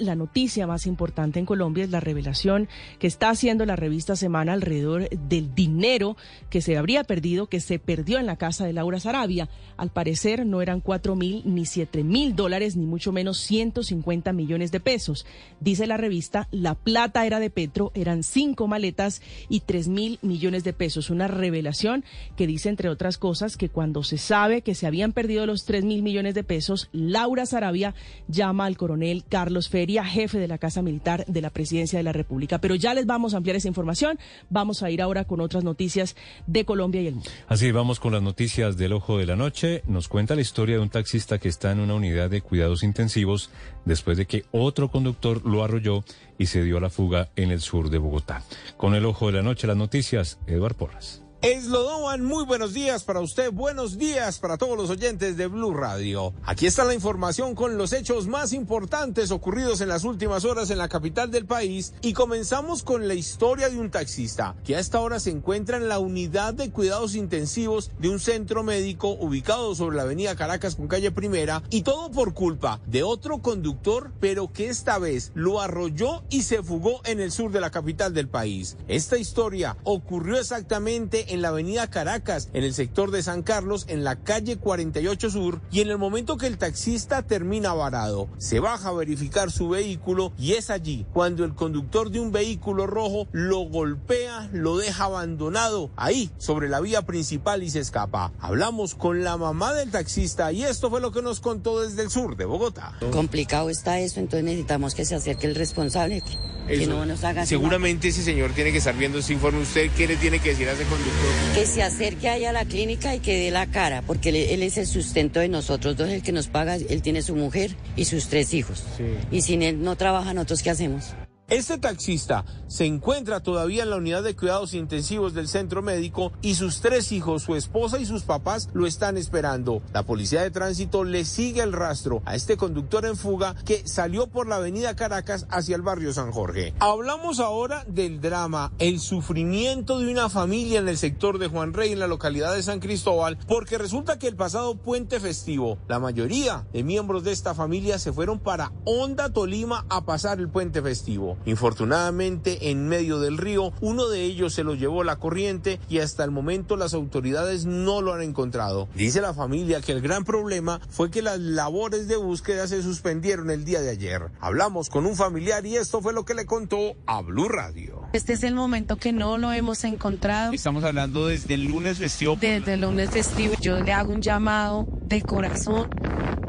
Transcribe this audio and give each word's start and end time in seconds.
la 0.00 0.16
noticia 0.16 0.66
más 0.66 0.86
importante 0.86 1.38
en 1.38 1.46
Colombia 1.46 1.84
es 1.84 1.90
la 1.90 2.00
revelación 2.00 2.68
que 2.98 3.06
está 3.06 3.30
haciendo 3.30 3.66
la 3.66 3.76
revista 3.76 4.16
Semana 4.16 4.52
alrededor 4.52 5.08
del 5.10 5.54
dinero 5.54 6.16
que 6.48 6.60
se 6.60 6.76
habría 6.76 7.04
perdido, 7.04 7.46
que 7.46 7.60
se 7.60 7.78
perdió 7.78 8.18
en 8.18 8.26
la 8.26 8.36
casa 8.36 8.64
de 8.64 8.72
Laura 8.72 8.98
Sarabia. 8.98 9.48
Al 9.76 9.90
parecer 9.90 10.46
no 10.46 10.62
eran 10.62 10.80
cuatro 10.80 11.16
mil 11.16 11.42
ni 11.44 11.66
siete 11.66 12.02
mil 12.02 12.34
dólares, 12.34 12.76
ni 12.76 12.86
mucho 12.86 13.12
menos 13.12 13.38
150 13.38 14.32
millones 14.32 14.72
de 14.72 14.80
pesos. 14.80 15.26
Dice 15.60 15.86
la 15.86 15.96
revista, 15.96 16.48
la 16.50 16.74
plata 16.74 17.26
era 17.26 17.40
de 17.40 17.50
Petro, 17.50 17.92
eran 17.94 18.22
cinco 18.22 18.66
maletas 18.66 19.22
y 19.48 19.60
tres 19.60 19.88
mil 19.88 20.18
millones 20.22 20.64
de 20.64 20.72
pesos. 20.72 21.10
Una 21.10 21.28
revelación 21.28 22.04
que 22.36 22.46
dice, 22.46 22.68
entre 22.68 22.88
otras 22.88 23.18
cosas, 23.18 23.56
que 23.56 23.68
cuando 23.68 24.02
se 24.02 24.18
sabe 24.18 24.62
que 24.62 24.74
se 24.74 24.86
habían 24.86 25.12
perdido 25.12 25.46
los 25.46 25.64
tres 25.64 25.84
mil 25.84 26.02
millones 26.02 26.34
de 26.34 26.44
pesos, 26.44 26.88
Laura 26.92 27.46
Sarabia 27.46 27.94
llama 28.28 28.66
al 28.66 28.76
coronel 28.76 29.24
Carlos 29.28 29.68
Jefe 29.98 30.38
de 30.38 30.48
la 30.48 30.58
Casa 30.58 30.82
Militar 30.82 31.24
de 31.26 31.40
la 31.40 31.50
Presidencia 31.50 31.98
de 31.98 32.02
la 32.02 32.12
República. 32.12 32.60
Pero 32.60 32.74
ya 32.74 32.94
les 32.94 33.06
vamos 33.06 33.34
a 33.34 33.38
ampliar 33.38 33.56
esa 33.56 33.68
información. 33.68 34.18
Vamos 34.48 34.82
a 34.82 34.90
ir 34.90 35.02
ahora 35.02 35.24
con 35.24 35.40
otras 35.40 35.64
noticias 35.64 36.16
de 36.46 36.64
Colombia 36.64 37.02
y 37.02 37.08
el 37.08 37.14
mundo. 37.14 37.30
Así 37.48 37.72
vamos 37.72 38.00
con 38.00 38.12
las 38.12 38.22
noticias 38.22 38.76
del 38.76 38.92
ojo 38.92 39.18
de 39.18 39.26
la 39.26 39.36
noche. 39.36 39.82
Nos 39.86 40.08
cuenta 40.08 40.34
la 40.34 40.40
historia 40.40 40.76
de 40.76 40.82
un 40.82 40.90
taxista 40.90 41.38
que 41.38 41.48
está 41.48 41.72
en 41.72 41.80
una 41.80 41.94
unidad 41.94 42.30
de 42.30 42.40
cuidados 42.40 42.82
intensivos 42.82 43.50
después 43.84 44.16
de 44.16 44.26
que 44.26 44.44
otro 44.52 44.90
conductor 44.90 45.44
lo 45.46 45.64
arrolló 45.64 46.04
y 46.38 46.46
se 46.46 46.62
dio 46.62 46.78
a 46.78 46.80
la 46.80 46.90
fuga 46.90 47.28
en 47.36 47.50
el 47.50 47.60
sur 47.60 47.90
de 47.90 47.98
Bogotá. 47.98 48.42
Con 48.76 48.94
el 48.94 49.04
ojo 49.04 49.26
de 49.26 49.32
la 49.32 49.42
noche, 49.42 49.66
las 49.66 49.76
noticias, 49.76 50.38
Eduard 50.46 50.74
Porras. 50.74 51.22
Eslodowan, 51.42 52.22
muy 52.22 52.44
buenos 52.44 52.74
días 52.74 53.02
para 53.02 53.20
usted, 53.20 53.50
buenos 53.50 53.96
días 53.96 54.38
para 54.38 54.58
todos 54.58 54.76
los 54.76 54.90
oyentes 54.90 55.38
de 55.38 55.46
Blue 55.46 55.72
Radio. 55.72 56.34
Aquí 56.44 56.66
está 56.66 56.84
la 56.84 56.92
información 56.92 57.54
con 57.54 57.78
los 57.78 57.94
hechos 57.94 58.26
más 58.26 58.52
importantes 58.52 59.30
ocurridos 59.30 59.80
en 59.80 59.88
las 59.88 60.04
últimas 60.04 60.44
horas 60.44 60.68
en 60.68 60.76
la 60.76 60.90
capital 60.90 61.30
del 61.30 61.46
país 61.46 61.94
y 62.02 62.12
comenzamos 62.12 62.82
con 62.82 63.08
la 63.08 63.14
historia 63.14 63.70
de 63.70 63.78
un 63.78 63.90
taxista 63.90 64.54
que 64.64 64.76
a 64.76 64.80
esta 64.80 65.00
hora 65.00 65.18
se 65.18 65.30
encuentra 65.30 65.78
en 65.78 65.88
la 65.88 65.98
unidad 65.98 66.52
de 66.52 66.70
cuidados 66.70 67.14
intensivos 67.14 67.90
de 67.98 68.10
un 68.10 68.20
centro 68.20 68.62
médico 68.62 69.08
ubicado 69.08 69.74
sobre 69.74 69.96
la 69.96 70.02
avenida 70.02 70.36
Caracas 70.36 70.76
con 70.76 70.88
calle 70.88 71.10
Primera 71.10 71.62
y 71.70 71.84
todo 71.84 72.10
por 72.10 72.34
culpa 72.34 72.82
de 72.86 73.02
otro 73.02 73.38
conductor 73.38 74.12
pero 74.20 74.52
que 74.52 74.68
esta 74.68 74.98
vez 74.98 75.32
lo 75.34 75.62
arrolló 75.62 76.22
y 76.28 76.42
se 76.42 76.62
fugó 76.62 77.00
en 77.06 77.18
el 77.18 77.32
sur 77.32 77.50
de 77.50 77.62
la 77.62 77.70
capital 77.70 78.12
del 78.12 78.28
país. 78.28 78.76
Esta 78.88 79.16
historia 79.16 79.78
ocurrió 79.84 80.38
exactamente 80.38 81.29
en 81.30 81.42
la 81.42 81.48
avenida 81.48 81.88
Caracas, 81.88 82.48
en 82.52 82.64
el 82.64 82.74
sector 82.74 83.10
de 83.10 83.22
San 83.22 83.42
Carlos, 83.42 83.84
en 83.88 84.04
la 84.04 84.16
calle 84.16 84.56
48 84.56 85.30
Sur, 85.30 85.60
y 85.70 85.80
en 85.80 85.88
el 85.88 85.98
momento 85.98 86.36
que 86.36 86.46
el 86.46 86.58
taxista 86.58 87.22
termina 87.22 87.72
varado, 87.72 88.28
se 88.38 88.60
baja 88.60 88.90
a 88.90 88.92
verificar 88.92 89.50
su 89.50 89.68
vehículo 89.68 90.32
y 90.38 90.52
es 90.52 90.70
allí 90.70 91.06
cuando 91.12 91.44
el 91.44 91.54
conductor 91.54 92.10
de 92.10 92.20
un 92.20 92.32
vehículo 92.32 92.86
rojo 92.86 93.28
lo 93.32 93.60
golpea, 93.60 94.48
lo 94.52 94.76
deja 94.76 95.04
abandonado 95.04 95.90
ahí 95.96 96.30
sobre 96.38 96.68
la 96.68 96.80
vía 96.80 97.02
principal 97.02 97.62
y 97.62 97.70
se 97.70 97.80
escapa. 97.80 98.32
Hablamos 98.40 98.94
con 98.94 99.24
la 99.24 99.36
mamá 99.36 99.72
del 99.74 99.90
taxista 99.90 100.52
y 100.52 100.64
esto 100.64 100.90
fue 100.90 101.00
lo 101.00 101.12
que 101.12 101.22
nos 101.22 101.40
contó 101.40 101.80
desde 101.80 102.02
el 102.02 102.10
sur 102.10 102.36
de 102.36 102.44
Bogotá. 102.44 102.94
Complicado 103.12 103.70
está 103.70 104.00
eso, 104.00 104.20
entonces 104.20 104.44
necesitamos 104.44 104.94
que 104.94 105.04
se 105.04 105.14
acerque 105.14 105.46
el 105.46 105.54
responsable. 105.54 106.22
Que 106.66 106.86
no 106.86 107.04
nos 107.04 107.24
haga 107.24 107.46
Seguramente 107.46 108.08
ese 108.08 108.22
señor 108.22 108.52
tiene 108.52 108.70
que 108.70 108.78
estar 108.78 108.96
viendo 108.96 109.18
ese 109.18 109.32
informe. 109.32 109.60
¿Usted 109.60 109.90
qué 109.96 110.06
le 110.06 110.16
tiene 110.16 110.38
que 110.38 110.50
decir 110.50 110.68
a 110.68 110.72
ese 110.72 110.84
conductor? 110.84 111.19
Que 111.54 111.66
se 111.66 111.82
acerque 111.82 112.28
allá 112.28 112.50
a 112.50 112.52
la 112.52 112.64
clínica 112.64 113.14
y 113.14 113.20
que 113.20 113.36
dé 113.38 113.50
la 113.50 113.66
cara, 113.66 114.02
porque 114.02 114.30
él, 114.30 114.62
es 114.62 114.78
el 114.78 114.86
sustento 114.86 115.40
de 115.40 115.48
nosotros 115.48 115.96
dos, 115.96 116.08
el 116.08 116.22
que 116.22 116.32
nos 116.32 116.48
paga. 116.48 116.76
Él 116.76 117.02
tiene 117.02 117.22
su 117.22 117.34
mujer 117.34 117.76
y 117.96 118.04
sus 118.04 118.28
tres 118.28 118.54
hijos. 118.54 118.84
Y 119.30 119.42
sin 119.42 119.62
él 119.62 119.82
no 119.82 119.96
trabaja, 119.96 120.32
¿nosotros 120.32 120.62
qué 120.62 120.70
hacemos? 120.70 121.14
Este 121.50 121.78
taxista 121.78 122.44
se 122.68 122.84
encuentra 122.84 123.40
todavía 123.40 123.82
en 123.82 123.90
la 123.90 123.96
unidad 123.96 124.22
de 124.22 124.36
cuidados 124.36 124.72
intensivos 124.72 125.34
del 125.34 125.48
centro 125.48 125.82
médico 125.82 126.30
y 126.42 126.54
sus 126.54 126.80
tres 126.80 127.10
hijos, 127.10 127.42
su 127.42 127.56
esposa 127.56 127.98
y 127.98 128.06
sus 128.06 128.22
papás 128.22 128.68
lo 128.72 128.86
están 128.86 129.16
esperando. 129.16 129.82
La 129.92 130.04
policía 130.04 130.42
de 130.42 130.52
tránsito 130.52 131.02
le 131.02 131.24
sigue 131.24 131.60
el 131.60 131.72
rastro 131.72 132.22
a 132.24 132.36
este 132.36 132.56
conductor 132.56 133.04
en 133.04 133.16
fuga 133.16 133.56
que 133.64 133.82
salió 133.88 134.28
por 134.28 134.46
la 134.46 134.56
avenida 134.56 134.94
Caracas 134.94 135.48
hacia 135.50 135.74
el 135.74 135.82
barrio 135.82 136.12
San 136.12 136.30
Jorge. 136.30 136.72
Hablamos 136.78 137.40
ahora 137.40 137.84
del 137.88 138.20
drama, 138.20 138.72
el 138.78 139.00
sufrimiento 139.00 139.98
de 139.98 140.12
una 140.12 140.28
familia 140.28 140.78
en 140.78 140.88
el 140.88 140.98
sector 140.98 141.38
de 141.40 141.48
Juan 141.48 141.72
Rey 141.72 141.90
en 141.90 141.98
la 141.98 142.06
localidad 142.06 142.54
de 142.54 142.62
San 142.62 142.78
Cristóbal, 142.78 143.38
porque 143.48 143.76
resulta 143.76 144.20
que 144.20 144.28
el 144.28 144.36
pasado 144.36 144.76
puente 144.76 145.18
festivo, 145.18 145.78
la 145.88 145.98
mayoría 145.98 146.64
de 146.72 146.84
miembros 146.84 147.24
de 147.24 147.32
esta 147.32 147.56
familia 147.56 147.98
se 147.98 148.12
fueron 148.12 148.38
para 148.38 148.70
Honda, 148.84 149.32
Tolima 149.32 149.84
a 149.88 150.04
pasar 150.04 150.38
el 150.38 150.48
puente 150.48 150.80
festivo. 150.80 151.39
Infortunadamente, 151.46 152.70
en 152.70 152.88
medio 152.88 153.18
del 153.18 153.38
río, 153.38 153.72
uno 153.80 154.08
de 154.08 154.22
ellos 154.22 154.54
se 154.54 154.64
lo 154.64 154.74
llevó 154.74 155.04
la 155.04 155.16
corriente 155.16 155.80
y 155.88 155.98
hasta 155.98 156.24
el 156.24 156.30
momento 156.30 156.76
las 156.76 156.94
autoridades 156.94 157.66
no 157.66 158.02
lo 158.02 158.12
han 158.12 158.22
encontrado. 158.22 158.88
Dice 158.94 159.20
la 159.20 159.34
familia 159.34 159.80
que 159.80 159.92
el 159.92 160.00
gran 160.00 160.24
problema 160.24 160.80
fue 160.90 161.10
que 161.10 161.22
las 161.22 161.38
labores 161.38 162.08
de 162.08 162.16
búsqueda 162.16 162.66
se 162.66 162.82
suspendieron 162.82 163.50
el 163.50 163.64
día 163.64 163.80
de 163.80 163.90
ayer. 163.90 164.30
Hablamos 164.40 164.90
con 164.90 165.06
un 165.06 165.16
familiar 165.16 165.64
y 165.66 165.76
esto 165.76 166.00
fue 166.02 166.12
lo 166.12 166.24
que 166.24 166.34
le 166.34 166.46
contó 166.46 166.94
a 167.06 167.22
Blue 167.22 167.48
Radio. 167.48 168.02
Este 168.12 168.32
es 168.32 168.42
el 168.42 168.54
momento 168.54 168.96
que 168.96 169.12
no 169.12 169.38
lo 169.38 169.52
hemos 169.52 169.84
encontrado. 169.84 170.52
Estamos 170.52 170.84
hablando 170.84 171.26
desde 171.26 171.54
el 171.54 171.64
lunes 171.64 171.98
festivo. 171.98 172.36
Desde 172.40 172.74
el 172.74 172.82
lunes 172.82 173.10
festivo. 173.10 173.54
Yo 173.60 173.80
le 173.80 173.92
hago 173.92 174.12
un 174.12 174.20
llamado 174.20 174.86
de 175.06 175.22
corazón 175.22 175.88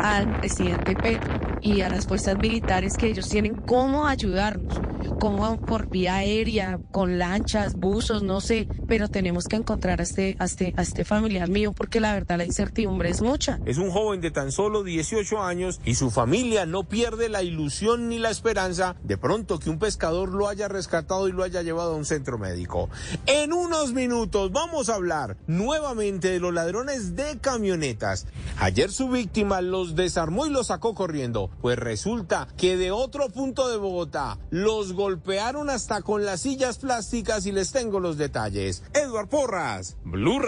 al 0.01 0.29
presidente 0.29 0.95
Petro 0.97 1.43
y 1.59 1.81
a 1.81 1.89
las 1.89 2.07
fuerzas 2.07 2.37
militares 2.37 2.97
que 2.97 3.07
ellos 3.09 3.27
tienen 3.29 3.55
cómo 3.65 4.07
ayudarnos, 4.07 4.83
como 5.19 5.59
por 5.59 5.89
vía 5.89 6.15
aérea, 6.15 6.79
con 6.91 7.17
lanchas, 7.17 7.75
buzos, 7.75 8.23
no 8.23 8.41
sé, 8.41 8.67
pero 8.87 9.07
tenemos 9.07 9.47
que 9.47 9.55
encontrar 9.55 9.99
a 9.99 10.03
este, 10.03 10.35
a 10.39 10.45
este, 10.45 10.73
a 10.77 10.81
este 10.81 11.05
familiar 11.05 11.49
mío 11.49 11.73
porque 11.73 11.99
la 11.99 12.13
verdad 12.13 12.37
la 12.37 12.45
incertidumbre 12.45 13.09
es 13.09 13.21
mucha. 13.21 13.59
Es 13.65 13.77
un 13.77 13.91
joven 13.91 14.21
de 14.21 14.31
tan 14.31 14.51
solo 14.51 14.83
18 14.83 15.41
años 15.41 15.79
y 15.85 15.95
su 15.95 16.11
familia 16.11 16.65
no 16.65 16.83
pierde 16.83 17.29
la 17.29 17.43
ilusión 17.43 18.09
ni 18.09 18.19
la 18.19 18.29
esperanza 18.29 18.95
de 19.03 19.17
pronto 19.17 19.59
que 19.59 19.69
un 19.69 19.79
pescador 19.79 20.29
lo 20.29 20.47
haya 20.47 20.67
rescatado 20.67 21.27
y 21.27 21.31
lo 21.31 21.43
haya 21.43 21.61
llevado 21.61 21.93
a 21.93 21.95
un 21.95 22.05
centro 22.05 22.37
médico. 22.37 22.89
En 23.25 23.53
unos 23.53 23.93
minutos 23.93 24.51
vamos 24.51 24.89
a 24.89 24.95
hablar 24.95 25.37
nuevamente 25.47 26.29
de 26.29 26.39
los 26.39 26.53
ladrones 26.53 27.15
de 27.15 27.39
camionetas. 27.39 28.27
Ayer 28.59 28.91
su 28.91 29.09
víctima 29.09 29.61
los 29.61 29.95
desarmó 29.95 30.45
y 30.45 30.49
los 30.49 30.67
sacó 30.67 30.93
corriendo. 30.93 31.49
Pues 31.61 31.77
resulta 31.77 32.47
que 32.57 32.77
de 32.77 32.91
otro 32.91 33.29
punto 33.29 33.69
de 33.69 33.77
Bogotá 33.77 34.37
los 34.49 34.90
golpearon 34.93 35.69
hasta 35.69 36.01
con 36.01 36.25
las 36.25 36.41
sillas 36.41 36.77
plásticas 36.77 37.45
y 37.45 37.51
les 37.51 37.71
tengo 37.71 37.99
los 37.99 38.17
detalles. 38.17 38.83
Edward 38.93 39.27
Porras, 39.27 39.97
Blue 40.03 40.39